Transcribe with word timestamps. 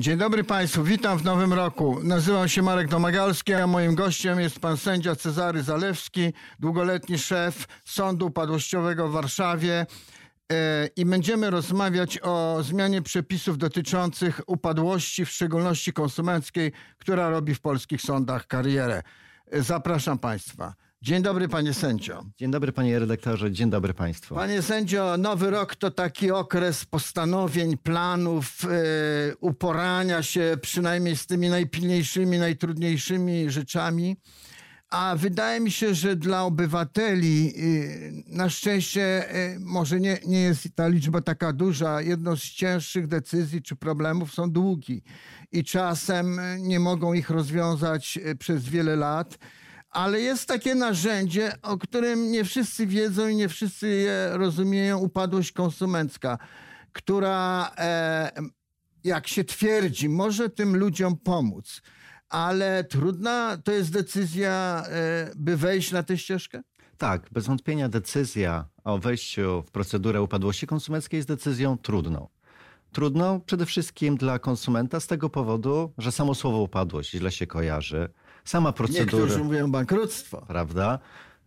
Dzień 0.00 0.18
dobry 0.18 0.44
Państwu, 0.44 0.84
witam 0.84 1.18
w 1.18 1.24
nowym 1.24 1.52
roku. 1.52 2.00
Nazywam 2.02 2.48
się 2.48 2.62
Marek 2.62 2.88
Domagalski, 2.88 3.54
a 3.54 3.66
moim 3.66 3.94
gościem 3.94 4.40
jest 4.40 4.60
pan 4.60 4.76
sędzia 4.76 5.16
Cezary 5.16 5.62
Zalewski, 5.62 6.32
długoletni 6.58 7.18
szef 7.18 7.66
Sądu 7.84 8.26
Upadłościowego 8.26 9.08
w 9.08 9.12
Warszawie. 9.12 9.86
E, 10.52 10.86
I 10.96 11.04
będziemy 11.04 11.50
rozmawiać 11.50 12.18
o 12.22 12.58
zmianie 12.62 13.02
przepisów 13.02 13.58
dotyczących 13.58 14.40
upadłości, 14.46 15.24
w 15.24 15.30
szczególności 15.30 15.92
konsumenckiej, 15.92 16.72
która 16.98 17.30
robi 17.30 17.54
w 17.54 17.60
polskich 17.60 18.02
sądach 18.02 18.46
karierę. 18.46 19.02
E, 19.50 19.62
Zapraszam 19.62 20.18
Państwa. 20.18 20.74
Dzień 21.02 21.22
dobry, 21.22 21.48
panie 21.48 21.74
sędzio. 21.74 22.24
Dzień 22.38 22.50
dobry 22.50 22.72
panie 22.72 22.98
redaktorze, 22.98 23.52
dzień 23.52 23.70
dobry 23.70 23.94
państwu. 23.94 24.34
Panie 24.34 24.62
sędzio, 24.62 25.16
nowy 25.18 25.50
rok 25.50 25.76
to 25.76 25.90
taki 25.90 26.30
okres 26.30 26.84
postanowień, 26.84 27.76
planów, 27.76 28.62
yy, 28.62 29.36
uporania 29.40 30.22
się 30.22 30.56
przynajmniej 30.62 31.16
z 31.16 31.26
tymi 31.26 31.48
najpilniejszymi, 31.48 32.38
najtrudniejszymi 32.38 33.50
rzeczami. 33.50 34.16
A 34.90 35.16
wydaje 35.16 35.60
mi 35.60 35.70
się, 35.70 35.94
że 35.94 36.16
dla 36.16 36.44
obywateli 36.44 37.44
yy, 37.44 38.12
na 38.26 38.50
szczęście 38.50 39.24
yy, 39.32 39.60
może 39.60 40.00
nie, 40.00 40.18
nie 40.26 40.40
jest 40.40 40.68
ta 40.74 40.88
liczba 40.88 41.20
taka 41.20 41.52
duża. 41.52 42.02
Jedną 42.02 42.36
z 42.36 42.42
cięższych 42.42 43.06
decyzji 43.06 43.62
czy 43.62 43.76
problemów 43.76 44.32
są 44.32 44.50
długi 44.50 45.02
i 45.52 45.64
czasem 45.64 46.40
nie 46.58 46.80
mogą 46.80 47.12
ich 47.12 47.30
rozwiązać 47.30 48.18
przez 48.38 48.68
wiele 48.68 48.96
lat 48.96 49.38
ale 49.90 50.20
jest 50.20 50.48
takie 50.48 50.74
narzędzie, 50.74 51.52
o 51.62 51.78
którym 51.78 52.30
nie 52.30 52.44
wszyscy 52.44 52.86
wiedzą 52.86 53.28
i 53.28 53.36
nie 53.36 53.48
wszyscy 53.48 53.88
je 53.88 54.30
rozumieją, 54.32 54.98
upadłość 54.98 55.52
konsumencka, 55.52 56.38
która, 56.92 57.70
e, 57.78 58.30
jak 59.04 59.28
się 59.28 59.44
twierdzi, 59.44 60.08
może 60.08 60.50
tym 60.50 60.76
ludziom 60.76 61.16
pomóc. 61.16 61.82
Ale 62.28 62.84
trudna 62.84 63.58
to 63.64 63.72
jest 63.72 63.92
decyzja, 63.92 64.82
e, 64.86 65.30
by 65.36 65.56
wejść 65.56 65.92
na 65.92 66.02
tę 66.02 66.18
ścieżkę? 66.18 66.62
Tak, 66.98 67.28
bez 67.32 67.46
wątpienia 67.46 67.88
decyzja 67.88 68.64
o 68.84 68.98
wejściu 68.98 69.62
w 69.66 69.70
procedurę 69.70 70.22
upadłości 70.22 70.66
konsumenckiej 70.66 71.18
jest 71.18 71.28
decyzją 71.28 71.78
trudną. 71.78 72.28
Trudną 72.92 73.40
przede 73.40 73.66
wszystkim 73.66 74.16
dla 74.16 74.38
konsumenta 74.38 75.00
z 75.00 75.06
tego 75.06 75.30
powodu, 75.30 75.92
że 75.98 76.12
samo 76.12 76.34
słowo 76.34 76.58
upadłość 76.58 77.10
źle 77.10 77.32
się 77.32 77.46
kojarzy 77.46 78.08
sama 78.48 78.72
procedura. 78.72 79.04
Niektórzy 79.04 79.44
mówią 79.44 79.70
bankructwo. 79.70 80.44
Prawda? 80.46 80.98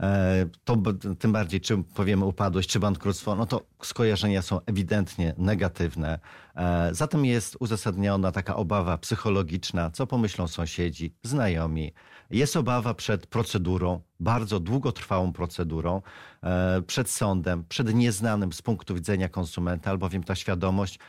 E, 0.01 0.45
to 0.63 0.77
tym 1.19 1.31
bardziej, 1.31 1.61
czy 1.61 1.77
powiemy 1.77 2.25
upadłość, 2.25 2.69
czy 2.69 2.79
bankructwo, 2.79 3.35
no 3.35 3.45
to 3.45 3.61
skojarzenia 3.83 4.41
są 4.41 4.59
ewidentnie 4.65 5.33
negatywne. 5.37 6.19
E, 6.55 6.89
zatem 6.91 7.25
jest 7.25 7.57
uzasadniona 7.59 8.31
taka 8.31 8.55
obawa 8.55 8.97
psychologiczna, 8.97 9.91
co 9.91 10.07
pomyślą 10.07 10.47
sąsiedzi, 10.47 11.13
znajomi. 11.23 11.93
Jest 12.29 12.57
obawa 12.57 12.93
przed 12.93 13.27
procedurą, 13.27 14.01
bardzo 14.19 14.59
długotrwałą 14.59 15.33
procedurą, 15.33 16.01
e, 16.43 16.81
przed 16.81 17.09
sądem, 17.09 17.63
przed 17.69 17.93
nieznanym 17.93 18.53
z 18.53 18.61
punktu 18.61 18.95
widzenia 18.95 19.29
konsumenta, 19.29 19.91
albowiem 19.91 20.23
ta 20.23 20.35
świadomość 20.35 20.99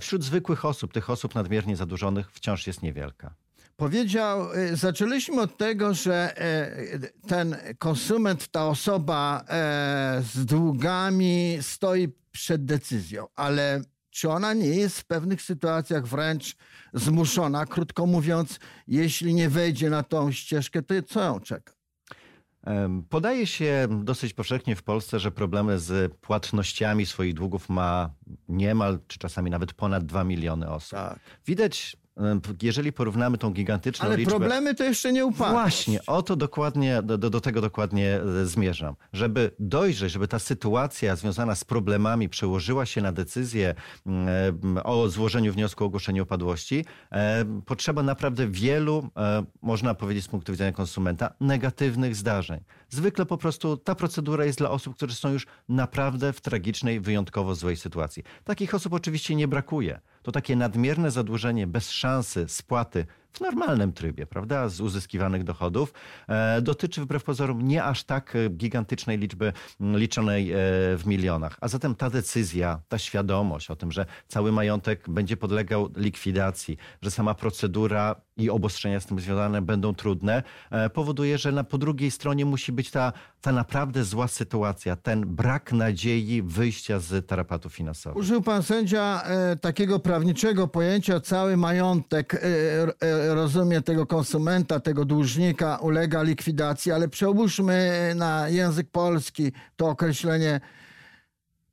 wśród 0.00 0.24
zwykłych 0.24 0.64
osób, 0.64 0.92
tych 0.92 1.10
osób 1.10 1.34
nadmiernie 1.34 1.76
zadłużonych, 1.76 2.32
wciąż 2.32 2.66
jest 2.66 2.82
niewielka 2.82 3.34
powiedział, 3.80 4.54
y, 4.54 4.76
zaczęliśmy 4.76 5.40
od 5.40 5.56
tego, 5.56 5.94
że 5.94 6.34
y, 6.94 7.28
ten 7.28 7.56
konsument, 7.78 8.48
ta 8.48 8.66
osoba 8.66 9.40
y, 9.40 10.22
z 10.22 10.44
długami 10.44 11.58
stoi 11.60 12.08
przed 12.32 12.64
decyzją, 12.64 13.26
ale 13.36 13.80
czy 14.10 14.30
ona 14.30 14.54
nie 14.54 14.68
jest 14.68 15.00
w 15.00 15.04
pewnych 15.04 15.42
sytuacjach 15.42 16.06
wręcz 16.06 16.56
zmuszona, 16.94 17.66
krótko 17.66 18.06
mówiąc, 18.06 18.58
jeśli 18.86 19.34
nie 19.34 19.48
wejdzie 19.48 19.90
na 19.90 20.02
tą 20.02 20.32
ścieżkę, 20.32 20.82
to 20.82 20.94
co 21.02 21.22
ją 21.22 21.40
czeka? 21.40 21.72
Podaje 23.08 23.46
się 23.46 23.88
dosyć 24.02 24.32
powszechnie 24.32 24.76
w 24.76 24.82
Polsce, 24.82 25.20
że 25.20 25.30
problemy 25.30 25.78
z 25.78 26.14
płatnościami 26.14 27.06
swoich 27.06 27.34
długów 27.34 27.68
ma 27.68 28.10
niemal, 28.48 28.98
czy 29.06 29.18
czasami 29.18 29.50
nawet 29.50 29.72
ponad 29.72 30.04
2 30.04 30.24
miliony 30.24 30.70
osób. 30.70 30.98
Tak. 30.98 31.18
Widać 31.46 31.96
jeżeli 32.62 32.92
porównamy 32.92 33.38
tą 33.38 33.50
gigantyczną 33.50 34.06
Ale 34.06 34.16
liczbę... 34.16 34.30
problemy 34.30 34.74
to 34.74 34.84
jeszcze 34.84 35.12
nie 35.12 35.26
upadły. 35.26 35.52
Właśnie, 35.52 36.06
o 36.06 36.22
to 36.22 36.36
dokładnie, 36.36 37.02
do, 37.02 37.18
do 37.18 37.40
tego 37.40 37.60
dokładnie 37.60 38.20
e, 38.42 38.46
zmierzam. 38.46 38.94
Żeby 39.12 39.50
dojrzeć, 39.58 40.12
żeby 40.12 40.28
ta 40.28 40.38
sytuacja 40.38 41.16
związana 41.16 41.54
z 41.54 41.64
problemami 41.64 42.28
przełożyła 42.28 42.86
się 42.86 43.00
na 43.00 43.12
decyzję 43.12 43.74
o 44.84 45.08
złożeniu 45.08 45.52
wniosku 45.52 45.84
o 45.84 45.86
ogłoszenie 45.86 46.22
upadłości, 46.22 46.84
e, 47.12 47.44
potrzeba 47.66 48.02
naprawdę 48.02 48.48
wielu, 48.48 49.08
e, 49.16 49.44
można 49.62 49.94
powiedzieć 49.94 50.24
z 50.24 50.28
punktu 50.28 50.52
widzenia 50.52 50.72
konsumenta, 50.72 51.34
negatywnych 51.40 52.16
zdarzeń. 52.16 52.60
Zwykle 52.88 53.26
po 53.26 53.38
prostu 53.38 53.76
ta 53.76 53.94
procedura 53.94 54.44
jest 54.44 54.58
dla 54.58 54.70
osób, 54.70 54.96
które 54.96 55.12
są 55.12 55.32
już 55.32 55.46
naprawdę 55.68 56.32
w 56.32 56.40
tragicznej, 56.40 57.00
wyjątkowo 57.00 57.54
złej 57.54 57.76
sytuacji. 57.76 58.22
Takich 58.44 58.74
osób 58.74 58.92
oczywiście 58.92 59.34
nie 59.34 59.48
brakuje. 59.48 60.00
To 60.22 60.32
takie 60.32 60.56
nadmierne 60.56 61.10
zadłużenie 61.10 61.66
bez 61.66 61.90
szansy 61.90 62.48
spłaty 62.48 63.06
w 63.32 63.40
normalnym 63.40 63.92
trybie, 63.92 64.26
prawda, 64.26 64.68
z 64.68 64.80
uzyskiwanych 64.80 65.44
dochodów, 65.44 65.92
e, 66.28 66.62
dotyczy 66.62 67.00
wbrew 67.00 67.24
pozorom 67.24 67.62
nie 67.62 67.84
aż 67.84 68.04
tak 68.04 68.36
e, 68.36 68.48
gigantycznej 68.48 69.18
liczby 69.18 69.52
liczonej 69.80 70.52
e, 70.52 70.56
w 70.96 71.02
milionach. 71.06 71.56
A 71.60 71.68
zatem 71.68 71.94
ta 71.94 72.10
decyzja, 72.10 72.80
ta 72.88 72.98
świadomość 72.98 73.70
o 73.70 73.76
tym, 73.76 73.92
że 73.92 74.06
cały 74.28 74.52
majątek 74.52 75.10
będzie 75.10 75.36
podlegał 75.36 75.88
likwidacji, 75.96 76.76
że 77.02 77.10
sama 77.10 77.34
procedura 77.34 78.20
i 78.40 78.50
obostrzenia 78.50 79.00
z 79.00 79.06
tym 79.06 79.20
związane 79.20 79.62
będą 79.62 79.94
trudne, 79.94 80.42
powoduje, 80.94 81.38
że 81.38 81.52
na, 81.52 81.64
po 81.64 81.78
drugiej 81.78 82.10
stronie 82.10 82.44
musi 82.44 82.72
być 82.72 82.90
ta, 82.90 83.12
ta 83.40 83.52
naprawdę 83.52 84.04
zła 84.04 84.28
sytuacja, 84.28 84.96
ten 84.96 85.26
brak 85.26 85.72
nadziei 85.72 86.42
wyjścia 86.42 86.98
z 86.98 87.26
tarapatu 87.26 87.68
finansowego. 87.68 88.20
Użył 88.20 88.42
pan 88.42 88.62
sędzia 88.62 89.22
e, 89.22 89.56
takiego 89.56 89.98
prawniczego 89.98 90.68
pojęcia 90.68 91.20
cały 91.20 91.56
majątek 91.56 92.34
e, 92.34 92.38
e, 93.00 93.34
rozumie 93.34 93.82
tego 93.82 94.06
konsumenta, 94.06 94.80
tego 94.80 95.04
dłużnika 95.04 95.76
ulega 95.76 96.22
likwidacji, 96.22 96.92
ale 96.92 97.08
przełóżmy 97.08 98.12
na 98.16 98.48
język 98.48 98.90
polski 98.90 99.52
to 99.76 99.88
określenie 99.88 100.60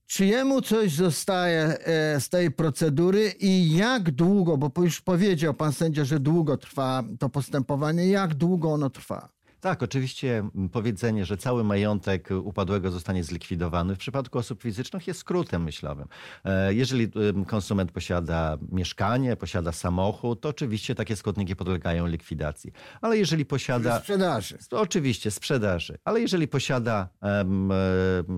czy 0.08 0.26
jemu 0.26 0.62
coś 0.62 0.92
zostaje 0.92 1.62
e, 1.62 2.22
z 2.22 2.30
tej 2.30 2.52
procedury 2.52 3.34
i 3.40 3.76
jak 3.76 4.12
długo, 4.12 4.58
bo 4.58 4.72
już 4.82 5.02
powiedział 5.02 5.54
pan 5.54 5.74
sędzia, 5.74 6.06
że 6.06 6.20
długo 6.20 6.58
trwa 6.58 7.04
to 7.20 7.30
postępowanie, 7.30 8.08
jak 8.08 8.34
długo 8.34 8.74
ono 8.74 8.90
trwa? 8.90 9.37
Tak, 9.62 9.84
oczywiście 9.84 10.50
powiedzenie, 10.72 11.26
że 11.26 11.38
cały 11.38 11.64
majątek 11.64 12.30
upadłego 12.44 12.92
zostanie 12.92 13.24
zlikwidowany 13.24 13.96
w 13.96 13.98
przypadku 13.98 14.38
osób 14.38 14.62
fizycznych 14.62 15.08
jest 15.08 15.20
skrótem 15.20 15.64
myślowym. 15.64 16.08
E, 16.46 16.74
jeżeli 16.74 17.12
konsument 17.48 17.92
posiada 17.92 18.58
mieszkanie, 18.72 19.36
posiada 19.36 19.72
samochód, 19.72 20.42
to 20.42 20.50
oczywiście 20.50 20.96
takie 20.96 21.16
składniki 21.16 21.56
podlegają 21.56 22.08
likwidacji. 22.08 22.72
Ale 23.02 23.18
jeżeli 23.18 23.46
posiada... 23.46 24.00
Sprzedaży. 24.00 24.58
Oczywiście, 24.72 25.32
sprzedaży. 25.32 25.98
Ale 26.06 26.22
jeżeli 26.22 26.48
posiada 26.48 27.10
um, 27.22 27.70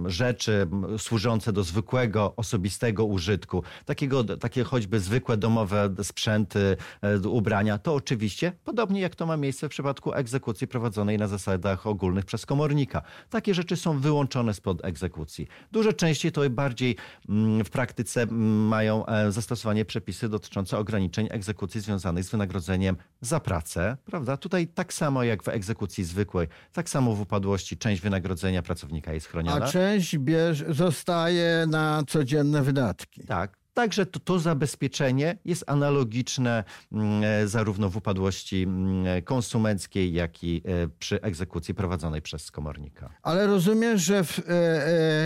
rzeczy 0.06 0.68
służące 0.98 1.54
do 1.54 1.64
zwykłego, 1.64 2.34
osobistego 2.36 3.06
użytku, 3.06 3.64
takiego, 3.86 4.24
takie 4.24 4.64
choćby 4.64 5.00
zwykłe 5.00 5.38
domowe 5.38 5.90
sprzęty, 6.04 6.78
e, 7.02 7.20
ubrania, 7.20 7.78
to 7.78 7.94
oczywiście, 7.94 8.52
podobnie 8.64 9.02
jak 9.02 9.16
to 9.16 9.26
ma 9.26 9.38
miejsce 9.38 9.68
w 9.68 9.70
przypadku 9.70 10.14
egzekucji 10.14 10.68
prowadzonej 10.68 11.09
na 11.18 11.28
zasadach 11.28 11.88
ogólnych 11.88 12.26
przez 12.26 12.46
komornika. 12.46 13.02
Takie 13.30 13.54
rzeczy 13.54 13.76
są 13.76 14.00
wyłączone 14.00 14.54
spod 14.54 14.86
egzekucji. 14.86 15.48
Dużo 15.72 15.94
częściej 15.94 16.32
to 16.32 16.50
bardziej 16.50 16.96
mm, 17.30 17.66
w 17.66 17.70
praktyce 17.70 18.22
mm, 18.22 18.68
mają 18.68 19.06
e, 19.06 19.32
zastosowanie 19.32 19.86
przepisy 19.86 20.30
dotyczące 20.30 20.78
ograniczeń 20.78 21.28
egzekucji 21.32 21.82
związanych 21.82 22.24
z 22.24 22.30
wynagrodzeniem 22.30 22.96
za 23.22 23.40
pracę, 23.40 23.98
prawda? 24.06 24.38
Tutaj 24.38 24.68
tak 24.68 24.94
samo 24.94 25.24
jak 25.24 25.44
w 25.44 25.48
egzekucji 25.48 26.04
zwykłej, 26.04 26.48
tak 26.74 26.90
samo 26.90 27.16
w 27.16 27.22
upadłości 27.22 27.78
część 27.78 28.02
wynagrodzenia 28.02 28.62
pracownika 28.62 29.14
jest 29.14 29.28
chroniona. 29.28 29.66
A 29.66 29.70
część 29.70 30.18
bierz, 30.18 30.64
zostaje 30.70 31.66
na 31.70 32.04
codzienne 32.08 32.64
wydatki. 32.64 33.24
Tak, 33.24 33.59
Także 33.74 34.06
to, 34.06 34.20
to 34.20 34.40
zabezpieczenie 34.40 35.38
jest 35.46 35.64
analogiczne 35.68 36.64
mm, 36.92 37.24
e, 37.24 37.48
zarówno 37.48 37.90
w 37.90 37.98
upadłości 37.98 38.64
mm, 38.64 39.22
konsumenckiej, 39.24 40.14
jak 40.14 40.44
i 40.44 40.62
e, 40.66 40.88
przy 41.00 41.22
egzekucji 41.22 41.74
prowadzonej 41.74 42.22
przez 42.22 42.52
komornika. 42.52 43.10
Ale 43.24 43.48
rozumiem, 43.48 43.98
że 43.98 44.24
w, 44.24 44.40
e, 44.40 44.44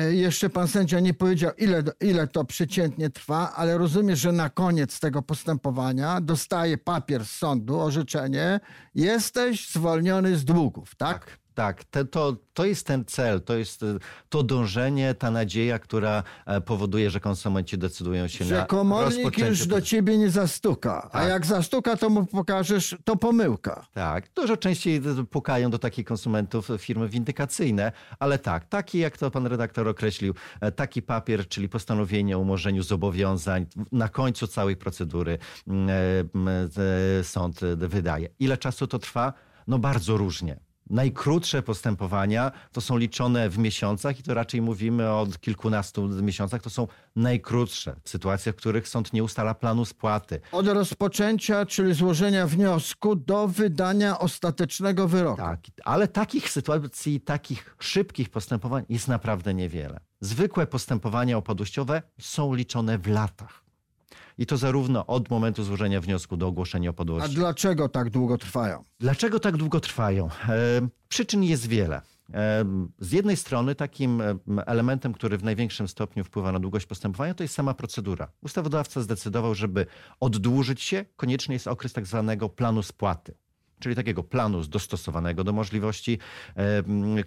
e, 0.08 0.14
jeszcze 0.14 0.50
pan 0.50 0.68
sędzia 0.68 1.00
nie 1.00 1.14
powiedział, 1.14 1.52
ile, 1.58 1.84
ile 2.02 2.28
to 2.28 2.46
przeciętnie 2.46 3.10
trwa, 3.10 3.54
ale 3.56 3.78
rozumiem, 3.78 4.16
że 4.16 4.32
na 4.32 4.50
koniec 4.50 5.00
tego 5.00 5.22
postępowania 5.22 6.22
dostaje 6.22 6.78
papier 6.78 7.26
z 7.26 7.32
sądu, 7.32 7.80
orzeczenie, 7.80 8.60
jesteś 8.96 9.70
zwolniony 9.70 10.38
z 10.38 10.46
długów, 10.46 10.96
tak? 10.96 11.26
tak. 11.26 11.43
Tak, 11.54 11.84
te, 11.84 12.06
to, 12.06 12.36
to 12.54 12.66
jest 12.66 12.88
ten 12.88 13.06
cel, 13.06 13.42
to 13.42 13.54
jest 13.54 13.84
e, 13.84 13.86
to 14.30 14.44
dążenie, 14.44 15.14
ta 15.14 15.32
nadzieja, 15.32 15.80
która 15.80 16.24
e, 16.46 16.62
powoduje, 16.62 17.10
że 17.10 17.20
konsumenci 17.20 17.78
decydują 17.78 18.28
się 18.28 18.46
Że 18.46 18.56
na 18.56 18.66
komornik 18.66 19.38
już 19.38 19.68
do 19.68 19.82
ciebie 19.82 20.18
nie 20.18 20.30
zastuka, 20.30 21.10
a 21.12 21.20
Tak. 21.20 21.30
jak 21.30 21.46
zastuka, 21.46 21.98
to 21.98 22.10
mu 22.10 22.26
pokażesz, 22.26 22.96
to 23.04 23.16
pomyłka. 23.16 23.86
Tak, 23.94 24.30
dużo 24.36 24.58
częściej 24.58 25.02
pukają 25.32 25.70
do 25.70 25.80
takich 25.80 26.06
konsumentów 26.06 26.70
firmy 26.78 27.10
windykacyjne, 27.10 27.92
ale 28.20 28.40
tak, 28.40 28.66
taki 28.66 29.00
jak 29.00 29.18
to 29.18 29.32
pan 29.32 29.48
redaktor 29.48 29.88
określił, 29.88 30.34
e, 30.62 30.72
taki 30.72 31.02
papier, 31.02 31.48
czyli 31.48 31.70
postanowienie 31.70 32.38
o 32.38 32.40
umorzeniu 32.40 32.84
zobowiązań 32.84 33.66
na 33.92 34.10
końcu 34.10 34.48
całej 34.48 34.76
procedury 34.76 35.38
mm, 35.68 35.90
e, 35.90 37.20
e, 37.20 37.24
sąd 37.24 37.64
e, 37.64 37.76
wydaje. 37.76 38.30
Ile 38.40 38.58
czasu 38.58 38.88
to 38.88 39.00
trwa? 39.00 39.34
No 39.68 39.80
bardzo 39.80 40.18
różnie. 40.18 40.60
Najkrótsze 40.90 41.62
postępowania 41.62 42.52
to 42.72 42.82
są 42.82 42.98
liczone 42.98 43.50
w 43.50 43.58
miesiącach 43.58 44.20
i 44.20 44.24
to 44.24 44.34
raczej 44.34 44.62
mówimy 44.62 45.10
o 45.10 45.28
kilkunastu 45.42 46.08
miesiącach. 46.08 46.62
To 46.62 46.70
są 46.70 46.88
najkrótsze 47.16 47.96
w 48.04 48.10
sytuacjach, 48.10 48.56
w 48.56 48.58
których 48.58 48.88
sąd 48.88 49.14
nie 49.14 49.24
ustala 49.24 49.54
planu 49.54 49.86
spłaty. 49.86 50.40
Od 50.52 50.68
rozpoczęcia, 50.68 51.66
czyli 51.66 51.94
złożenia 51.94 52.48
wniosku 52.48 53.16
do 53.16 53.48
wydania 53.48 54.20
ostatecznego 54.20 55.08
wyroku. 55.08 55.38
Tak, 55.38 55.60
ale 55.84 56.08
takich 56.08 56.50
sytuacji, 56.50 57.22
takich 57.22 57.76
szybkich 57.80 58.30
postępowań 58.30 58.86
jest 58.90 59.08
naprawdę 59.08 59.54
niewiele. 59.54 60.00
Zwykłe 60.22 60.68
postępowania 60.68 61.38
upadłościowe 61.38 62.02
są 62.20 62.54
liczone 62.54 62.98
w 62.98 63.08
latach. 63.08 63.63
I 64.38 64.46
to 64.46 64.58
zarówno 64.58 65.06
od 65.06 65.30
momentu 65.30 65.64
złożenia 65.64 66.02
wniosku 66.02 66.38
do 66.38 66.48
ogłoszenia 66.48 66.90
A 66.90 66.92
upadłości. 66.92 67.36
dlaczego 67.36 67.90
tak 67.90 68.10
długo 68.10 68.38
trwają? 68.38 68.84
Dlaczego 69.00 69.40
tak 69.40 69.58
długo 69.58 69.80
trwają? 69.80 70.30
E, 70.50 70.88
przyczyn 71.10 71.44
jest 71.44 71.68
wiele. 71.68 72.02
E, 72.34 72.66
z 73.00 73.12
jednej 73.12 73.38
strony 73.38 73.76
takim 73.76 74.22
e, 74.22 74.36
elementem, 74.66 75.14
który 75.14 75.38
w 75.38 75.44
największym 75.44 75.88
stopniu 75.88 76.24
wpływa 76.24 76.52
na 76.52 76.60
długość 76.60 76.86
postępowania, 76.86 77.34
to 77.34 77.44
jest 77.44 77.56
sama 77.56 77.74
procedura. 77.74 78.28
Ustawodawca 78.42 79.02
zdecydował, 79.02 79.56
żeby 79.56 79.86
oddłużyć 80.20 80.82
się, 80.82 81.06
konieczny 81.16 81.54
jest 81.54 81.68
okres 81.68 81.94
tak 81.94 82.06
zwanego 82.06 82.50
planu 82.50 82.84
spłaty. 82.84 83.36
Czyli 83.80 83.96
takiego 83.96 84.24
planu 84.24 84.64
dostosowanego 84.66 85.44
do 85.44 85.54
możliwości 85.54 86.20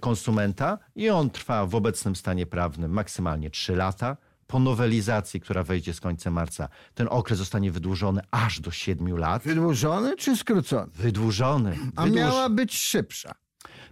konsumenta 0.01 0.79
i 0.95 1.11
on 1.11 1.31
trwa 1.31 1.67
w 1.67 1.75
obecnym 1.75 2.17
stanie 2.17 2.47
prawnym 2.47 2.91
maksymalnie 2.91 3.51
3 3.51 3.77
lata. 3.77 4.17
Po 4.47 4.59
nowelizacji, 4.59 5.41
która 5.41 5.63
wejdzie 5.63 5.95
z 5.95 6.01
końcem 6.01 6.33
marca, 6.33 6.69
ten 6.95 7.07
okres 7.11 7.39
zostanie 7.39 7.71
wydłużony 7.73 8.21
aż 8.31 8.61
do 8.61 8.71
7 8.71 9.17
lat. 9.19 9.43
Wydłużony 9.43 10.17
czy 10.17 10.37
skrócony? 10.37 10.87
Wydłużony. 10.95 11.79
A 11.97 12.03
Wydłuż- 12.03 12.17
miała 12.17 12.49
być 12.49 12.79
szybsza. 12.79 13.35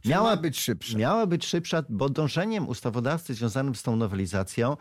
Miała- 0.04 0.30
ma 0.30 0.36
być 0.36 0.60
szybsza. 0.60 0.98
Miała 0.98 1.26
być 1.26 1.46
szybsza, 1.46 1.82
bo 1.88 2.08
dążeniem 2.08 2.68
ustawodawcy 2.68 3.34
związanym 3.34 3.74
z 3.74 3.82
tą 3.82 3.96
nowelizacją, 3.96 4.76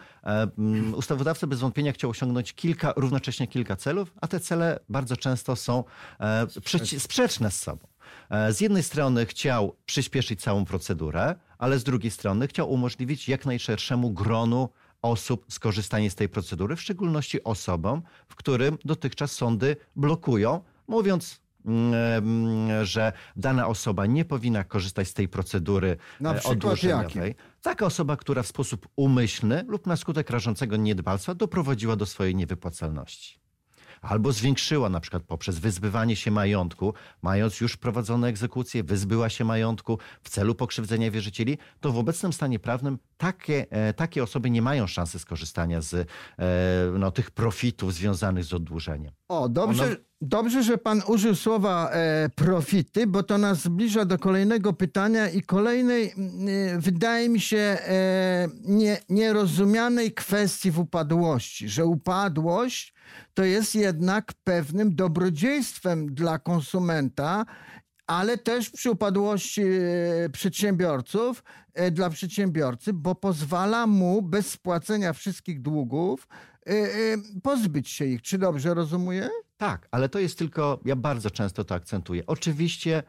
mm, 0.57 0.93
ustawodawca 0.93 1.47
bez 1.47 1.59
wątpienia 1.59 1.91
chciał 1.91 2.09
osiągnąć 2.09 2.53
kilka, 2.53 2.93
równocześnie 2.95 3.47
kilka 3.47 3.75
celów, 3.75 4.13
a 4.21 4.27
te 4.27 4.39
cele 4.39 4.79
bardzo 4.89 5.17
często 5.17 5.55
są 5.55 5.83
e, 6.19 6.45
przeci- 6.47 6.99
sprzeczne 6.99 7.51
z 7.51 7.59
sobą. 7.61 7.87
E, 8.29 8.53
Z 8.53 8.61
jednej 8.61 8.83
strony 8.83 9.25
chciał 9.25 9.75
przyspieszyć 9.85 10.41
całą 10.41 10.65
procedurę, 10.65 11.35
ale 11.57 11.79
z 11.79 11.83
drugiej 11.83 12.11
strony 12.11 12.47
chciał 12.47 12.71
umożliwić 12.71 13.29
jak 13.29 13.45
najszerszemu 13.45 14.11
gronu 14.11 14.69
osób 15.03 15.45
skorzystanie 15.49 16.09
z 16.09 16.15
tej 16.15 16.29
procedury, 16.29 16.75
w 16.75 16.81
szczególności 16.81 17.43
osobom, 17.43 18.01
w 18.27 18.35
którym 18.35 18.77
dotychczas 18.85 19.31
sądy 19.31 19.75
blokują, 19.95 20.61
mówiąc 20.87 21.41
mm, 21.65 22.85
że 22.85 23.13
dana 23.35 23.67
osoba 23.67 24.05
nie 24.05 24.25
powinna 24.25 24.63
korzystać 24.63 25.07
z 25.07 25.13
tej 25.13 25.27
procedury 25.27 25.97
Na 26.19 26.31
e, 26.31 26.33
przykład 26.33 26.57
oddłużeniowej. 26.57 27.35
Taka 27.61 27.85
osoba, 27.85 28.17
która 28.17 28.43
w 28.43 28.47
sposób 28.47 28.87
umyślny 28.95 29.65
lub 29.67 29.87
na 29.87 29.95
skutek 29.95 30.29
rażącego 30.29 30.75
niedbalstwa 30.75 31.35
doprowadziła 31.35 31.95
do 31.95 32.05
swojej 32.05 32.35
niewypłacalności. 32.35 33.42
Albo 34.03 34.31
zwiększyła 34.31 34.89
na 34.89 34.99
przykład 34.99 35.23
poprzez 35.23 35.59
wyzbywanie 35.59 36.15
się 36.15 36.31
majątku, 36.31 36.93
mając 37.21 37.61
już 37.61 37.77
prowadzone 37.77 38.27
egzekucje, 38.27 38.83
wyzbyła 38.83 39.29
się 39.29 39.45
majątku 39.45 39.99
w 40.23 40.29
celu 40.29 40.55
pokrzywdzenia 40.55 41.11
wierzycieli, 41.11 41.57
to 41.79 41.91
w 41.91 41.97
obecnym 41.97 42.33
stanie 42.33 42.59
prawnym 42.59 42.99
takie, 43.17 43.65
e, 43.69 43.93
takie 43.93 44.23
osoby 44.23 44.49
nie 44.49 44.61
mają 44.61 44.87
szansy 44.87 45.19
skorzystania 45.19 45.81
z 45.81 45.93
e, 45.93 46.05
no, 46.99 47.11
tych 47.11 47.31
profitów 47.31 47.93
związanych 47.93 48.43
z 48.43 48.53
oddłużeniem. 48.53 49.13
O, 49.27 49.49
dobrze, 49.49 49.97
dobrze, 50.23 50.63
że 50.63 50.77
pan 50.77 51.01
użył 51.07 51.35
słowa 51.35 51.89
e, 51.91 52.29
profity, 52.35 53.07
bo 53.07 53.23
to 53.23 53.37
nas 53.37 53.61
zbliża 53.61 54.05
do 54.05 54.19
kolejnego 54.19 54.73
pytania 54.73 55.29
i 55.29 55.41
kolejnej, 55.41 56.11
mm, 56.17 56.47
e, 56.75 56.79
wydaje 56.79 57.29
mi 57.29 57.39
się, 57.39 57.57
e, 57.57 58.47
nie, 58.63 58.97
nierozumianej 59.09 60.11
kwestii 60.11 60.71
w 60.71 60.79
upadłości, 60.79 61.69
że 61.69 61.85
upadłość 61.85 62.93
to 63.33 63.43
jest 63.43 63.75
jednak 63.75 64.33
pewnym 64.43 64.95
dobrodziejstwem 64.95 66.15
dla 66.15 66.39
konsumenta, 66.39 67.45
ale 68.07 68.37
też 68.37 68.69
przy 68.69 68.91
upadłości 68.91 69.61
e, 69.61 70.29
przedsiębiorców, 70.29 71.43
e, 71.73 71.91
dla 71.91 72.09
przedsiębiorcy, 72.09 72.93
bo 72.93 73.15
pozwala 73.15 73.87
mu 73.87 74.21
bez 74.21 74.51
spłacenia 74.51 75.13
wszystkich 75.13 75.61
długów 75.61 76.27
e, 76.67 76.73
pozbyć 77.43 77.89
się 77.89 78.05
ich. 78.05 78.21
Czy 78.21 78.37
dobrze 78.37 78.73
rozumuję? 78.73 79.29
Tak, 79.63 79.87
ale 79.91 80.09
to 80.09 80.19
jest 80.19 80.37
tylko, 80.37 80.79
ja 80.85 80.95
bardzo 80.95 81.31
często 81.31 81.63
to 81.63 81.75
akcentuję. 81.75 82.25
Oczywiście 82.25 83.03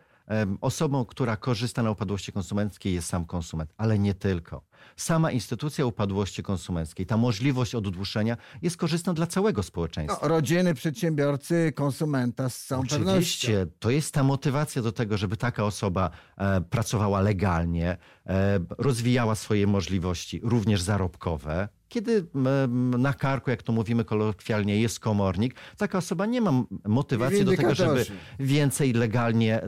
osobą, 0.61 1.05
która 1.05 1.37
korzysta 1.37 1.83
na 1.83 1.91
upadłości 1.91 2.33
konsumenckiej 2.33 2.95
jest 2.95 3.09
sam 3.09 3.27
konsument, 3.27 3.75
ale 3.77 3.99
nie 3.99 4.15
tylko. 4.15 4.63
Sama 4.97 5.31
instytucja 5.31 5.87
upadłości 5.87 6.43
konsumenckiej, 6.43 7.07
ta 7.07 7.17
możliwość 7.17 7.75
oddłużenia 7.75 8.37
jest 8.63 8.77
korzystna 8.77 9.15
dla 9.15 9.27
całego 9.27 9.63
społeczeństwa. 9.63 10.19
No, 10.23 10.29
rodziny, 10.29 10.75
przedsiębiorcy, 10.75 11.73
konsumenta 11.73 12.49
z 12.49 12.65
całą 12.65 12.83
pewnością. 12.83 13.11
Oczywiście, 13.11 13.67
to 13.79 13.91
jest 13.91 14.15
ta 14.15 14.23
motywacja 14.23 14.83
do 14.83 14.93
tego, 14.93 15.17
żeby 15.17 15.37
taka 15.37 15.65
osoba 15.65 16.11
e, 16.39 16.61
pracowała 16.61 17.21
legalnie, 17.21 17.97
e, 18.27 18.61
rozwijała 18.79 19.35
swoje 19.35 19.67
możliwości, 19.67 20.41
również 20.43 20.83
zarobkowe. 20.83 21.69
Kiedy 21.95 22.27
na 22.99 23.13
karku, 23.13 23.51
jak 23.51 23.63
to 23.63 23.73
mówimy 23.73 24.05
kolokwialnie, 24.05 24.81
jest 24.81 25.01
komornik, 25.01 25.55
taka 25.77 25.99
osoba 25.99 26.27
nie 26.27 26.41
ma 26.41 26.53
motywacji 26.85 27.45
do 27.45 27.57
tego, 27.57 27.75
żeby 27.75 28.07
więcej 28.41 28.93
legalnie 28.93 29.63
e, 29.63 29.67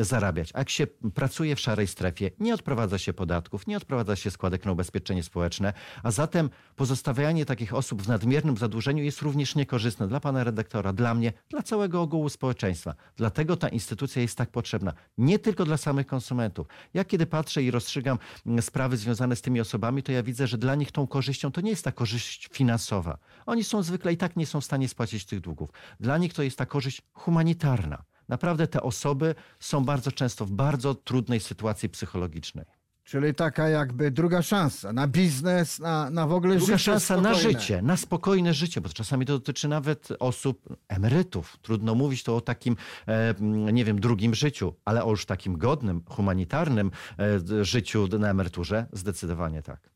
e, 0.00 0.04
zarabiać. 0.04 0.50
A 0.54 0.58
jak 0.58 0.70
się 0.70 0.86
pracuje 1.14 1.56
w 1.56 1.60
szarej 1.60 1.86
strefie, 1.86 2.30
nie 2.38 2.54
odprowadza 2.54 2.98
się 2.98 3.12
podatków, 3.12 3.66
nie 3.66 3.76
odprowadza 3.76 4.16
się 4.16 4.30
składek 4.30 4.64
na 4.64 4.72
ubezpieczenie 4.72 5.22
społeczne, 5.22 5.72
a 6.02 6.10
zatem 6.10 6.50
pozostawianie 6.76 7.46
takich 7.46 7.74
osób 7.74 8.02
w 8.02 8.08
nadmiernym 8.08 8.56
zadłużeniu 8.56 9.04
jest 9.04 9.22
również 9.22 9.54
niekorzystne 9.54 10.08
dla 10.08 10.20
pana 10.20 10.44
redaktora, 10.44 10.92
dla 10.92 11.14
mnie, 11.14 11.32
dla 11.50 11.62
całego 11.62 12.02
ogółu 12.02 12.28
społeczeństwa. 12.28 12.94
Dlatego 13.16 13.56
ta 13.56 13.68
instytucja 13.68 14.22
jest 14.22 14.38
tak 14.38 14.50
potrzebna. 14.50 14.92
Nie 15.18 15.38
tylko 15.38 15.64
dla 15.64 15.76
samych 15.76 16.06
konsumentów. 16.06 16.66
Ja 16.94 17.04
kiedy 17.04 17.26
patrzę 17.26 17.62
i 17.62 17.70
rozstrzygam 17.70 18.18
sprawy 18.60 18.96
związane 18.96 19.36
z 19.36 19.42
tymi 19.42 19.60
osobami, 19.60 20.02
to 20.02 20.12
ja 20.12 20.22
widzę, 20.22 20.46
że 20.46 20.58
dla 20.58 20.74
nich 20.74 20.92
tą 20.92 21.06
korzyścią 21.06 21.49
to 21.52 21.60
nie 21.60 21.70
jest 21.70 21.84
ta 21.84 21.92
korzyść 21.92 22.48
finansowa. 22.52 23.18
Oni 23.46 23.64
są 23.64 23.82
zwykle 23.82 24.12
i 24.12 24.16
tak 24.16 24.36
nie 24.36 24.46
są 24.46 24.60
w 24.60 24.64
stanie 24.64 24.88
spłacić 24.88 25.24
tych 25.24 25.40
długów. 25.40 25.70
Dla 26.00 26.18
nich 26.18 26.34
to 26.34 26.42
jest 26.42 26.58
ta 26.58 26.66
korzyść 26.66 27.02
humanitarna. 27.12 28.04
Naprawdę 28.28 28.66
te 28.66 28.82
osoby 28.82 29.34
są 29.60 29.84
bardzo 29.84 30.12
często 30.12 30.46
w 30.46 30.50
bardzo 30.50 30.94
trudnej 30.94 31.40
sytuacji 31.40 31.88
psychologicznej. 31.88 32.64
Czyli 33.04 33.34
taka 33.34 33.68
jakby 33.68 34.10
druga 34.10 34.42
szansa 34.42 34.92
na 34.92 35.06
biznes, 35.08 35.78
na, 35.78 36.10
na 36.10 36.26
w 36.26 36.32
ogóle 36.32 36.56
Druga 36.56 36.72
życie 36.78 36.84
szansa 36.84 37.16
na 37.20 37.34
spokojne. 37.34 37.60
życie, 37.60 37.82
na 37.82 37.96
spokojne 37.96 38.54
życie, 38.54 38.80
bo 38.80 38.88
czasami 38.88 39.26
to 39.26 39.32
dotyczy 39.32 39.68
nawet 39.68 40.08
osób, 40.18 40.76
emerytów. 40.88 41.58
Trudno 41.62 41.94
mówić 41.94 42.22
to 42.22 42.36
o 42.36 42.40
takim, 42.40 42.76
e, 43.06 43.34
nie 43.72 43.84
wiem, 43.84 44.00
drugim 44.00 44.34
życiu, 44.34 44.74
ale 44.84 45.04
o 45.04 45.10
już 45.10 45.26
takim 45.26 45.58
godnym, 45.58 46.02
humanitarnym 46.08 46.90
e, 47.18 47.64
życiu 47.64 48.08
na 48.18 48.30
emeryturze 48.30 48.86
zdecydowanie 48.92 49.62
tak. 49.62 49.90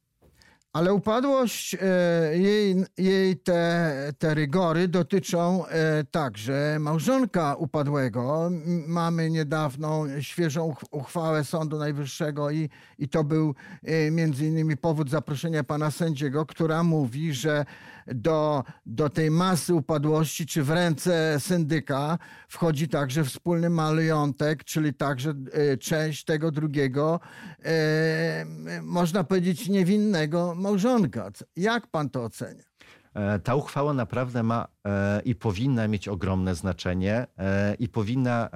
Ale 0.75 0.95
upadłość, 0.95 1.75
e, 1.75 1.79
jej, 2.39 2.85
jej 2.99 3.37
te, 3.37 3.93
te 4.19 4.35
rygory 4.35 4.89
dotyczą 4.89 5.67
e, 5.67 6.05
także 6.05 6.77
małżonka 6.81 7.55
upadłego. 7.55 8.51
Mamy 8.87 9.31
niedawną, 9.31 10.05
świeżą 10.21 10.69
uch- 10.69 10.85
uchwałę 10.91 11.45
Sądu 11.45 11.79
Najwyższego 11.79 12.51
i, 12.51 12.71
i 12.99 13.09
to 13.09 13.25
był 13.25 13.55
e, 13.85 14.11
między 14.11 14.47
innymi 14.47 14.77
powód 14.77 15.11
zaproszenia 15.11 15.65
pana 15.65 15.91
sędziego, 15.91 16.47
która 16.47 16.83
mówi, 16.83 17.35
że 17.35 17.65
do, 18.07 18.65
do 18.87 19.09
tej 19.11 19.31
masy 19.31 19.75
upadłości, 19.75 20.47
czy 20.47 20.63
w 20.63 20.71
ręce 20.71 21.37
syndyka 21.41 22.19
wchodzi 22.49 22.89
także 22.89 23.25
wspólny 23.25 23.71
majątek, 23.71 24.65
czyli 24.65 24.95
także 24.95 25.35
e, 25.53 25.77
część 25.77 26.25
tego 26.25 26.51
drugiego, 26.51 27.21
e, 27.65 28.45
można 28.83 29.25
powiedzieć, 29.25 29.69
niewinnego 29.69 30.55
małżonka. 30.55 31.31
Jak 31.57 31.87
pan 31.87 32.11
to 32.11 32.25
ocenia? 32.25 32.65
E, 33.15 33.39
Ta 33.39 33.55
uchwała 33.55 33.95
naprawdę 33.95 34.43
ma 34.43 34.67
i 35.25 35.35
powinna 35.35 35.89
mieć 35.89 36.09
ogromne 36.09 36.55
znaczenie 36.55 37.27
i 37.79 37.89
powinna 37.89 38.51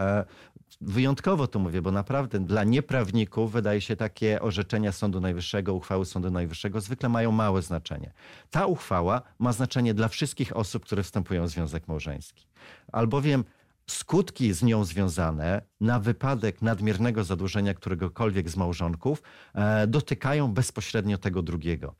wyjątkowo 0.80 1.46
to 1.46 1.58
mówię, 1.58 1.82
bo 1.82 1.92
naprawdę 1.92 2.40
dla 2.40 2.64
nieprawników 2.64 3.52
wydaje 3.52 3.80
się 3.80 3.96
takie 3.96 4.42
orzeczenia 4.42 4.92
Sądu 4.92 5.20
Najwyższego, 5.20 5.74
uchwały 5.74 6.06
Sądu 6.06 6.30
Najwyższego 6.30 6.80
zwykle 6.80 7.08
mają 7.08 7.32
małe 7.32 7.62
znaczenie. 7.62 8.12
Ta 8.50 8.66
uchwała 8.66 9.22
ma 9.38 9.52
znaczenie 9.52 9.94
dla 9.94 10.08
wszystkich 10.08 10.56
osób, 10.56 10.84
które 10.84 11.02
wstępują 11.02 11.44
w 11.44 11.48
związek 11.48 11.88
małżeński. 11.88 12.46
Albowiem 12.92 13.44
skutki 13.86 14.52
z 14.52 14.62
nią 14.62 14.84
związane 14.84 15.62
na 15.80 16.00
wypadek 16.00 16.62
nadmiernego 16.62 17.24
zadłużenia 17.24 17.74
któregokolwiek 17.74 18.50
z 18.50 18.56
małżonków 18.56 19.22
e, 19.54 19.86
dotykają 19.86 20.52
bezpośrednio 20.52 21.18
tego 21.18 21.42
drugiego 21.42 21.94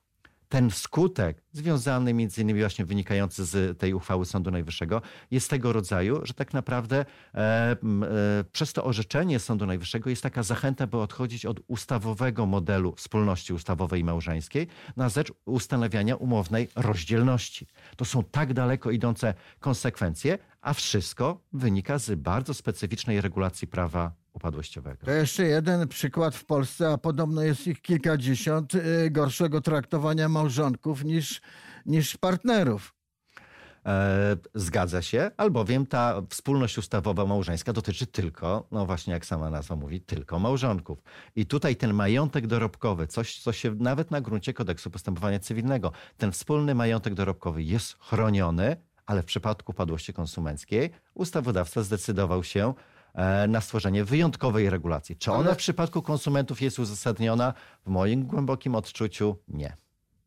ten 0.49 0.71
skutek 0.71 1.43
związany 1.53 2.15
między 2.15 2.43
innymi 2.43 2.61
właśnie 2.61 2.85
wynikający 2.85 3.45
z 3.45 3.79
tej 3.79 3.95
uchwały 3.95 4.27
Sądu 4.27 4.51
Najwyższego 4.51 5.03
jest 5.31 5.51
tego 5.51 5.73
rodzaju, 5.73 6.21
że 6.27 6.35
tak 6.35 6.55
naprawdę 6.55 7.05
e, 7.35 7.39
e, 7.41 7.77
przez 8.53 8.73
to 8.73 8.85
orzeczenie 8.85 9.39
Sądu 9.39 9.67
Najwyższego 9.67 10.11
jest 10.11 10.23
taka 10.23 10.43
zachęta, 10.43 10.87
by 10.87 10.97
odchodzić 10.97 11.47
od 11.47 11.61
ustawowego 11.67 12.47
modelu 12.47 12.95
wspólności 12.95 13.53
ustawowej 13.53 14.01
i 14.01 14.05
małżeńskiej 14.05 14.67
na 14.97 15.09
rzecz 15.09 15.33
ustanawiania 15.45 16.17
umownej 16.17 16.69
rozdzielności. 16.77 17.67
To 17.97 18.05
są 18.05 18.25
tak 18.25 18.55
daleko 18.55 18.91
idące 18.91 19.35
konsekwencje, 19.61 20.39
a 20.61 20.73
wszystko 20.73 21.41
wynika 21.53 21.99
z 21.99 22.21
bardzo 22.21 22.55
specyficznej 22.55 23.21
regulacji 23.21 23.69
prawa 23.69 24.13
upadłościowego. 24.39 25.07
To 25.07 25.11
jeszcze 25.11 25.45
jeden 25.45 25.89
przykład 25.89 26.35
w 26.35 26.45
Polsce, 26.45 26.93
a 26.93 26.99
podobno 26.99 27.43
jest 27.43 27.67
ich 27.67 27.83
kilkadziesiąt 27.83 28.75
y, 28.75 29.11
gorszego 29.11 29.61
traktowania 29.61 30.29
małżonków 30.29 31.05
niż, 31.05 31.41
niż 31.87 32.17
partnerów. 32.17 32.99
E, 33.87 34.37
zgadza 34.55 35.03
się, 35.03 35.31
albowiem 35.37 35.87
ta 35.87 36.23
wspólność 36.31 36.79
ustawowa 36.79 37.27
małżeńska 37.27 37.73
dotyczy 37.73 38.07
tylko, 38.07 38.67
no 38.71 38.87
właśnie 38.87 39.13
jak 39.13 39.27
sama 39.27 39.51
nazwa 39.51 39.77
mówi, 39.77 40.01
tylko 40.01 40.39
małżonków. 40.39 41.03
I 41.37 41.47
tutaj 41.47 41.77
ten 41.77 41.95
majątek 41.95 42.47
dorobkowy, 42.47 43.07
coś, 43.07 43.39
co 43.41 43.53
się 43.53 43.75
nawet 43.75 44.11
na 44.11 44.21
gruncie 44.21 44.53
kodeksu 44.53 44.91
postępowania 44.91 45.39
cywilnego, 45.39 45.93
ten 46.17 46.33
wspólny 46.33 46.75
majątek 46.75 47.15
dorobkowy 47.15 47.63
jest 47.63 47.97
chroniony, 48.01 48.77
ale 49.07 49.23
w 49.23 49.27
przypadku 49.27 49.73
upadłości 49.73 50.13
konsumenckiej 50.13 50.91
ustawodawca 51.15 51.83
zdecydował 51.83 52.45
się 52.45 52.75
na 53.49 53.61
stworzenie 53.61 54.05
wyjątkowej 54.05 54.71
regulacji. 54.71 55.17
Czy 55.17 55.33
ona 55.33 55.45
Ale... 55.45 55.55
w 55.55 55.59
przypadku 55.59 56.03
konsumentów 56.03 56.63
jest 56.63 56.79
uzasadniona? 56.79 57.55
W 57.87 57.91
moim 57.91 58.27
głębokim 58.27 58.75
odczuciu 58.75 59.37
nie. 59.49 59.77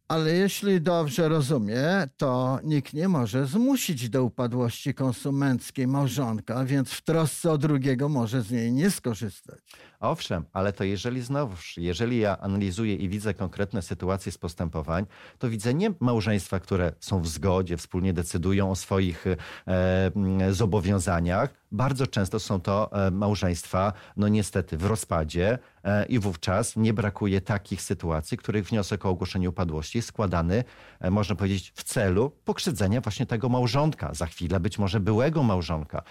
Ale 0.07 0.33
jeśli 0.33 0.81
dobrze 0.81 1.29
rozumiem, 1.29 2.09
to 2.17 2.59
nikt 2.63 2.93
nie 2.93 3.07
może 3.07 3.45
zmusić 3.45 4.09
do 4.09 4.23
upadłości 4.23 4.93
konsumenckiej 4.93 5.87
małżonka, 5.87 6.65
więc 6.65 6.91
w 6.91 7.01
trosce 7.01 7.51
o 7.51 7.57
drugiego 7.57 8.09
może 8.09 8.41
z 8.41 8.51
niej 8.51 8.71
nie 8.71 8.91
skorzystać. 8.91 9.59
Owszem, 10.01 10.45
ale 10.53 10.73
to 10.73 10.83
jeżeli 10.83 11.21
znowuż, 11.21 11.77
jeżeli 11.77 12.19
ja 12.19 12.39
analizuję 12.39 12.95
i 12.95 13.09
widzę 13.09 13.33
konkretne 13.33 13.81
sytuacje 13.81 14.31
z 14.31 14.37
postępowań, 14.37 15.05
to 15.39 15.49
widzę 15.49 15.73
nie 15.73 15.91
małżeństwa, 15.99 16.59
które 16.59 16.93
są 16.99 17.21
w 17.21 17.27
zgodzie, 17.27 17.77
wspólnie 17.77 18.13
decydują 18.13 18.71
o 18.71 18.75
swoich 18.75 19.25
e, 19.27 20.11
zobowiązaniach. 20.53 21.61
Bardzo 21.71 22.07
często 22.07 22.39
są 22.39 22.61
to 22.61 23.07
e, 23.07 23.11
małżeństwa, 23.11 23.93
no 24.17 24.27
niestety, 24.27 24.77
w 24.77 24.85
rozpadzie 24.85 25.59
e, 25.83 26.05
i 26.05 26.19
wówczas 26.19 26.75
nie 26.75 26.93
brakuje 26.93 27.41
takich 27.41 27.81
sytuacji, 27.81 28.37
których 28.37 28.65
wniosek 28.65 29.05
o 29.05 29.09
ogłoszenie 29.09 29.49
upadłości 29.49 29.97
jest 29.97 30.07
składany, 30.07 30.63
e, 30.99 31.11
można 31.11 31.35
powiedzieć, 31.35 31.71
w 31.75 31.83
celu 31.83 32.31
pokrzywdzenia 32.45 33.01
właśnie 33.01 33.25
tego 33.25 33.49
małżonka, 33.49 34.13
za 34.13 34.25
chwilę 34.25 34.59
być 34.59 34.79
może 34.79 34.99
byłego 34.99 35.43
małżonka. 35.43 36.03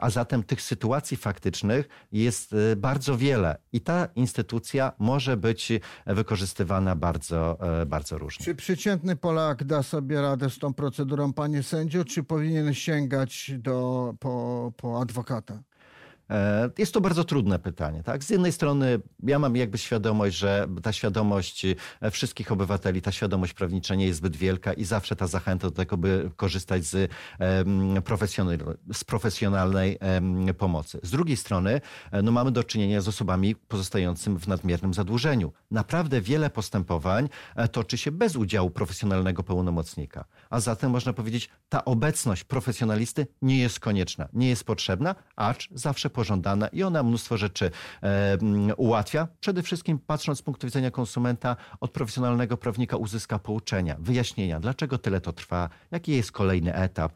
A 0.00 0.10
zatem 0.10 0.42
tych 0.42 0.62
sytuacji 0.62 1.16
faktycznych 1.16 1.88
jest 2.12 2.54
bardzo 2.76 3.16
wiele 3.20 3.56
i 3.72 3.80
ta 3.80 4.08
instytucja 4.14 4.92
może 4.98 5.36
być 5.36 5.72
wykorzystywana 6.06 6.96
bardzo, 6.96 7.58
e, 7.82 7.86
bardzo 7.86 8.18
różnie. 8.18 8.44
Czy 8.44 8.54
przeciętny 8.54 9.16
Polak 9.16 9.64
da 9.64 9.82
sobie 9.82 10.20
radę 10.20 10.50
z 10.50 10.58
tą 10.58 10.74
procedurą, 10.74 11.32
panie 11.32 11.62
sędzio, 11.62 12.04
czy 12.04 12.22
powinien 12.22 12.74
sięgać 12.74 13.52
do, 13.58 14.14
po, 14.20 14.72
po 14.76 15.00
adwokata? 15.00 15.62
E, 16.30 16.70
jest 16.78 16.94
to 16.94 17.00
bardzo 17.00 17.24
trudne 17.24 17.58
pytanie. 17.58 18.02
Tak? 18.02 18.24
Z 18.24 18.30
jednej 18.30 18.52
strony 18.52 19.00
ja 19.22 19.38
mam 19.38 19.56
jakby 19.56 19.78
świadomość, 19.78 20.36
że 20.36 20.68
ta 20.82 20.92
świadomość 20.92 21.66
e, 22.00 22.10
wszystkich 22.10 22.52
obywateli, 22.52 23.02
ta 23.02 23.12
świadomość 23.12 23.52
prawnicza 23.52 23.94
nie 23.94 24.06
jest 24.06 24.18
zbyt 24.18 24.36
wielka 24.36 24.72
i 24.72 24.84
zawsze 24.84 25.16
ta 25.16 25.26
zachęta 25.26 25.66
do 25.68 25.76
tego, 25.76 25.96
by 25.96 26.30
korzystać 26.36 26.84
z, 26.84 27.10
z 28.92 29.04
profesjonalnej 29.04 29.98
pomocy. 30.58 31.00
Z 31.02 31.10
drugiej 31.10 31.36
strony 31.36 31.80
e, 32.12 32.22
no 32.22 32.32
mamy 32.32 32.52
do 32.52 32.64
czynienia 32.64 33.00
z 33.00 33.08
osobami 33.08 33.56
pozostającymi 33.56 34.38
w 34.38 34.48
nadmiernym 34.48 34.94
zadłużeniu. 34.94 35.52
Naprawdę 35.70 36.20
wiele 36.20 36.50
postępowań 36.50 37.28
toczy 37.72 37.98
się 37.98 38.12
bez 38.12 38.36
udziału 38.36 38.70
profesjonalnego 38.70 39.42
pełnomocnika. 39.42 40.24
A 40.50 40.60
zatem 40.60 40.90
można 40.90 41.12
powiedzieć, 41.12 41.50
ta 41.68 41.84
obecność 41.84 42.44
profesjonalisty 42.44 43.26
nie 43.42 43.58
jest 43.58 43.80
konieczna, 43.80 44.28
nie 44.32 44.48
jest 44.48 44.64
potrzebna, 44.64 45.14
acz 45.36 45.68
zawsze 45.74 46.10
pożądana 46.20 46.68
i 46.68 46.82
ona 46.82 47.02
mnóstwo 47.02 47.36
rzeczy 47.36 47.70
ułatwia. 48.76 49.28
Przede 49.40 49.62
wszystkim 49.62 49.98
patrząc 49.98 50.38
z 50.38 50.42
punktu 50.42 50.66
widzenia 50.66 50.90
konsumenta, 50.90 51.56
od 51.80 51.90
profesjonalnego 51.90 52.56
prawnika 52.56 52.96
uzyska 52.96 53.38
pouczenia, 53.38 53.96
wyjaśnienia, 53.98 54.60
dlaczego 54.60 54.98
tyle 54.98 55.20
to 55.20 55.32
trwa, 55.32 55.68
jaki 55.90 56.12
jest 56.12 56.32
kolejny 56.32 56.74
etap, 56.74 57.12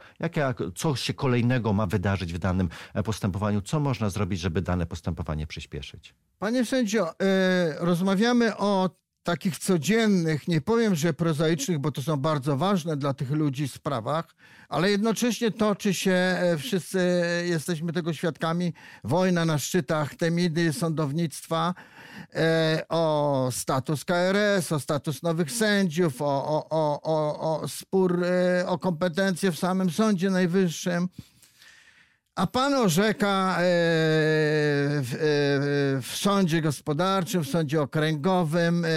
co 0.75 0.97
się 0.97 1.15
kolejnego 1.15 1.73
ma 1.73 1.87
wydarzyć 1.87 2.33
w 2.33 2.39
danym 2.39 2.69
e, 2.95 3.03
postępowaniu, 3.03 3.61
co 3.61 3.81
można 3.81 4.11
zrobić, 4.11 4.41
żeby 4.41 4.63
dane 4.63 4.87
postępowanie 4.87 5.47
przyspieszyć. 5.47 6.15
Panie 6.39 6.65
sędzio, 6.65 7.09
e, 7.09 7.15
rozmawiamy 7.79 8.57
o 8.57 8.91
takich 9.25 9.59
codziennych, 9.59 10.49
nie 10.49 10.61
powiem, 10.61 10.95
że 10.95 11.15
prozaicznych, 11.15 11.79
bo 11.79 11.93
to 11.93 12.03
są 12.03 12.17
bardzo 12.17 12.57
ważne 12.57 12.97
dla 12.97 13.15
tych 13.15 13.31
ludzi 13.31 13.69
sprawach, 13.69 14.35
ale 14.69 14.91
jednocześnie 14.91 15.51
toczy 15.51 15.95
się, 15.95 16.13
e, 16.13 16.57
wszyscy 16.59 16.99
jesteśmy 17.45 17.93
tego 17.93 18.13
świadkami, 18.13 18.73
wojna 19.05 19.45
na 19.45 19.59
szczytach 19.59 20.15
temidy 20.15 20.73
sądownictwa 20.73 21.75
e, 22.35 22.85
o 22.89 23.49
status 23.53 24.05
KRS, 24.05 24.73
o 24.73 24.81
status 24.81 25.23
nowych 25.23 25.53
sędziów, 25.53 26.23
o, 26.23 26.67
o, 26.71 27.01
o, 27.03 27.61
o, 27.61 27.69
spór 27.69 28.25
e, 28.25 28.67
o 28.69 28.79
kompetencje 28.79 29.53
w 29.53 29.59
samym 29.59 29.91
Sądzie 29.91 30.31
Najwyższym. 30.31 31.09
A 32.37 32.47
pan 32.47 32.75
orzeka 32.75 33.57
e, 33.59 33.63
w, 35.03 35.15
e, 35.15 35.19
w, 36.03 36.17
sądzie 36.17 36.63
gospodarczym, 36.63 37.45
w 37.45 37.49
sądzie 37.49 37.83
okręgowym. 37.83 38.85
E, 38.85 38.89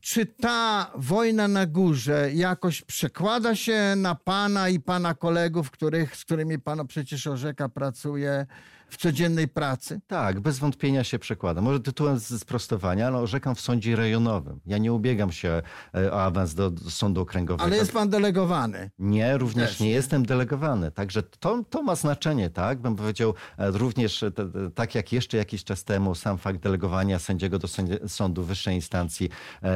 czy 0.00 0.26
ta 0.26 0.90
wojna 0.94 1.48
na 1.48 1.66
górze 1.66 2.30
jakoś 2.34 2.82
przekłada 2.82 3.54
się 3.54 3.94
na 3.96 4.14
pana 4.14 4.68
i 4.68 4.80
pana 4.80 5.14
kolegów, 5.14 5.70
których, 5.70 6.16
z 6.16 6.24
którymi 6.24 6.58
pan 6.58 6.86
przecież 6.86 7.26
orzeka, 7.26 7.68
pracuje? 7.68 8.46
W 8.88 8.96
codziennej 8.96 9.48
pracy? 9.48 10.00
Tak, 10.06 10.40
bez 10.40 10.58
wątpienia 10.58 11.04
się 11.04 11.18
przekłada. 11.18 11.60
Może 11.60 11.80
tytułem 11.80 12.20
sprostowania, 12.20 13.10
no 13.10 13.18
orzekam 13.18 13.54
w 13.54 13.60
sądzie 13.60 13.96
rejonowym. 13.96 14.60
Ja 14.66 14.78
nie 14.78 14.92
ubiegam 14.92 15.32
się 15.32 15.62
e, 15.94 16.12
o 16.12 16.22
awans 16.22 16.54
do, 16.54 16.72
sądu 16.88 17.20
okręgowego. 17.20 17.64
Ale 17.64 17.76
jest 17.76 17.92
pan 17.92 18.10
delegowany? 18.10 18.90
Nie, 18.98 19.38
również 19.38 19.68
Też. 19.68 19.80
nie 19.80 19.90
jestem 19.90 20.26
delegowany. 20.26 20.90
Także 20.90 21.22
to, 21.22 21.64
to 21.70 21.82
ma 21.82 21.94
znaczenie, 21.94 22.50
tak? 22.50 22.78
Bym 22.78 22.96
powiedział, 22.96 23.34
e, 23.58 23.70
również 23.70 24.22
e, 24.22 24.30
tak 24.74 24.94
jak 24.94 25.12
jeszcze 25.12 25.36
jakiś 25.36 25.64
czas 25.64 25.84
temu 25.84 26.14
sam 26.14 26.38
fakt 26.38 26.60
delegowania 26.60 27.18
sędziego 27.18 27.58
do 27.58 27.68
sądu 28.08 28.42
wyższej 28.42 28.74
instancji 28.74 29.30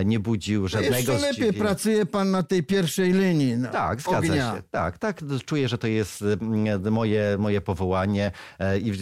nie 0.05 0.21
budził 0.21 0.69
żadnego 0.69 1.13
Jeszcze 1.13 1.33
lepiej 1.33 1.53
pracuje 1.53 2.07
pan 2.07 2.31
na 2.31 2.43
tej 2.43 2.63
pierwszej 2.63 3.13
linii. 3.13 3.57
No, 3.57 3.69
tak, 3.69 4.01
zgadza 4.01 4.19
ognia. 4.19 4.57
się. 4.57 4.63
Tak, 4.71 4.99
tak. 4.99 5.21
Czuję, 5.45 5.69
że 5.69 5.79
to 5.79 5.87
jest 5.87 6.25
moje, 6.91 7.37
moje 7.39 7.61
powołanie 7.61 8.31
i 8.83 8.93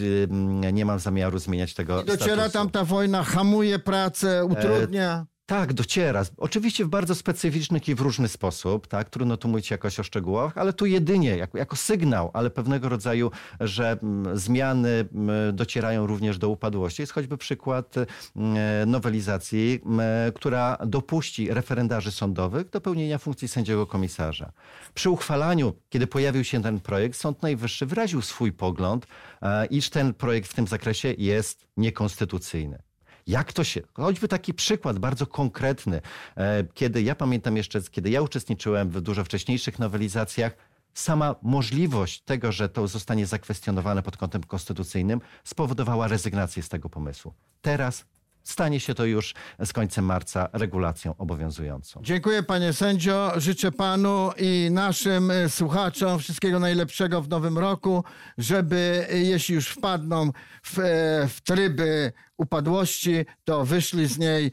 nie 0.73 0.85
mam 0.85 0.99
zamiaru 0.99 1.39
zmieniać 1.39 1.73
tego. 1.73 2.01
I 2.01 2.05
dociera 2.05 2.35
statusu. 2.35 2.53
tam 2.53 2.69
ta 2.69 2.83
wojna, 2.83 3.23
hamuje 3.23 3.79
pracę, 3.79 4.45
utrudnia. 4.45 5.25
Tak, 5.51 5.73
dociera. 5.73 6.23
Oczywiście 6.37 6.85
w 6.85 6.87
bardzo 6.87 7.15
specyficzny 7.15 7.79
i 7.87 7.95
w 7.95 8.01
różny 8.01 8.27
sposób, 8.27 8.87
tak? 8.87 9.09
Trudno 9.09 9.37
tu 9.37 9.47
mówić 9.47 9.71
jakoś 9.71 9.99
o 9.99 10.03
szczegółach, 10.03 10.57
ale 10.57 10.73
tu 10.73 10.85
jedynie 10.85 11.37
jako, 11.37 11.57
jako 11.57 11.75
sygnał, 11.75 12.31
ale 12.33 12.49
pewnego 12.49 12.89
rodzaju, 12.89 13.31
że 13.59 13.97
mm, 14.03 14.37
zmiany 14.37 14.89
mm, 14.89 15.55
docierają 15.55 16.07
również 16.07 16.37
do 16.37 16.49
upadłości. 16.49 17.01
Jest 17.01 17.11
choćby 17.11 17.37
przykład 17.37 17.95
mm, 18.35 18.89
nowelizacji, 18.89 19.79
która 20.35 20.77
dopuści 20.85 21.53
referendarzy 21.53 22.11
sądowych 22.11 22.69
do 22.69 22.81
pełnienia 22.81 23.17
funkcji 23.17 23.47
sędziego 23.47 23.87
komisarza. 23.87 24.51
Przy 24.93 25.09
uchwalaniu, 25.09 25.73
kiedy 25.89 26.07
pojawił 26.07 26.43
się 26.43 26.61
ten 26.61 26.79
projekt, 26.79 27.17
Sąd 27.17 27.41
Najwyższy 27.41 27.85
wyraził 27.85 28.21
swój 28.21 28.51
pogląd, 28.51 29.07
e, 29.41 29.65
iż 29.65 29.89
ten 29.89 30.13
projekt 30.13 30.51
w 30.51 30.53
tym 30.53 30.67
zakresie 30.67 31.13
jest 31.17 31.67
niekonstytucyjny. 31.77 32.90
Jak 33.27 33.53
to 33.53 33.63
się, 33.63 33.81
choćby 33.93 34.27
taki 34.27 34.53
przykład 34.53 34.99
bardzo 34.99 35.27
konkretny, 35.27 36.01
e, 36.37 36.63
kiedy 36.73 37.01
ja 37.01 37.15
pamiętam 37.15 37.57
jeszcze, 37.57 37.81
kiedy 37.81 38.09
ja 38.09 38.21
uczestniczyłem 38.21 38.89
w 38.89 39.01
dużo 39.01 39.23
wcześniejszych 39.23 39.79
nowelizacjach, 39.79 40.71
sama 40.93 41.35
możliwość 41.41 42.21
tego, 42.21 42.51
że 42.51 42.69
to 42.69 42.87
zostanie 42.87 43.25
zakwestionowane 43.25 44.03
pod 44.03 44.17
kątem 44.17 44.43
konstytucyjnym, 44.43 45.21
spowodowała 45.43 46.07
rezygnację 46.07 46.63
z 46.63 46.69
tego 46.69 46.89
pomysłu. 46.89 47.33
Teraz 47.61 48.05
stanie 48.43 48.79
się 48.79 48.93
to 48.93 49.05
już 49.05 49.33
z 49.65 49.73
końcem 49.73 50.05
marca 50.05 50.49
regulacją 50.53 51.15
obowiązującą. 51.17 52.01
Dziękuję 52.03 52.43
panie 52.43 52.73
sędzio. 52.73 53.31
Życzę 53.37 53.71
panu 53.71 54.29
i 54.37 54.69
naszym 54.71 55.31
e, 55.31 55.49
słuchaczom 55.49 56.19
wszystkiego 56.19 56.59
najlepszego 56.59 57.21
w 57.21 57.29
nowym 57.29 57.57
roku, 57.57 58.03
żeby 58.37 59.07
e, 59.09 59.17
jeśli 59.17 59.55
już 59.55 59.67
wpadną 59.67 60.31
w, 60.63 60.79
e, 60.79 60.81
w 61.27 61.41
tryby 61.43 62.11
upadłości, 62.37 63.25
to 63.43 63.65
wyszli 63.65 64.07
z 64.07 64.17
niej 64.17 64.51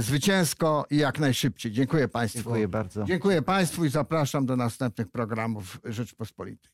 zwycięsko 0.00 0.86
i 0.90 0.96
jak 0.96 1.18
najszybciej. 1.18 1.72
Dziękuję 1.72 2.08
państwu. 2.08 2.38
Dziękuję 2.42 2.68
bardzo. 2.68 3.04
Dziękuję 3.04 3.42
państwu 3.42 3.84
i 3.84 3.88
zapraszam 3.88 4.46
do 4.46 4.56
następnych 4.56 5.08
programów 5.08 5.80
Rzeczpospolitej. 5.84 6.73